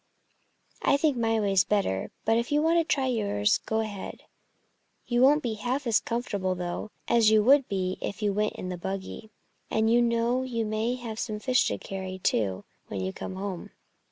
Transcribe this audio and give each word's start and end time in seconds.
"I 0.81 0.97
think 0.97 1.15
my 1.15 1.39
way's 1.39 1.63
better. 1.63 2.09
But 2.25 2.35
if 2.35 2.51
you 2.51 2.63
want 2.63 2.79
to 2.79 2.83
try 2.83 3.05
yours, 3.05 3.59
go 3.67 3.81
ahead! 3.81 4.23
You 5.05 5.21
won't 5.21 5.43
be 5.43 5.53
half 5.53 5.85
as 5.85 5.99
comfortable, 5.99 6.55
though, 6.55 6.89
as 7.07 7.29
you 7.29 7.43
would 7.43 7.67
be 7.67 7.99
if 8.01 8.23
you 8.23 8.33
went 8.33 8.53
in 8.53 8.69
the 8.69 8.77
buggy. 8.79 9.29
And 9.69 9.91
you 9.93 10.01
know 10.01 10.41
you 10.41 10.65
may 10.65 10.95
have 10.95 11.19
some 11.19 11.37
fish 11.39 11.67
to 11.67 11.77
carry, 11.77 12.17
too, 12.17 12.63
when 12.87 12.99
you 13.01 13.13
come 13.13 13.35
home." 13.35 13.73